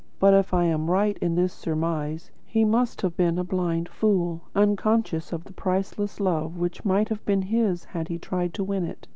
But, 0.17 0.33
if 0.33 0.51
I 0.51 0.63
am 0.63 0.89
right 0.89 1.15
in 1.19 1.35
this 1.35 1.53
surmise, 1.53 2.31
he 2.47 2.65
must 2.65 3.03
have 3.03 3.15
been 3.15 3.37
a 3.37 3.43
blind 3.43 3.87
fool, 3.87 4.41
unconscious 4.55 5.31
of 5.31 5.43
the 5.43 5.53
priceless 5.53 6.19
love 6.19 6.57
which 6.57 6.83
might 6.83 7.09
have 7.09 7.23
been 7.23 7.43
his, 7.43 7.83
had 7.83 8.07
he 8.07 8.17
tried 8.17 8.55
to 8.55 8.63
win 8.63 8.83
it. 8.85 9.07